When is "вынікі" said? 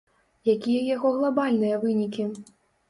1.87-2.29